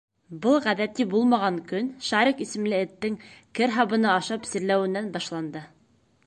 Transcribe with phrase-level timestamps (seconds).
[0.43, 3.19] Был ғәҙәти булмаған көн Шарик исемле эттең
[3.61, 5.63] кер һабыны ашап сирләүенән башланды.